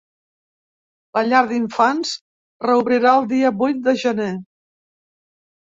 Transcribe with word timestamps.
La 1.17 1.21
llar 1.27 1.41
d’infants 1.51 2.13
reobrirà 2.67 3.15
el 3.21 3.29
dia 3.35 3.55
vuit 3.63 3.85
de 3.89 3.97
gener. 4.07 4.35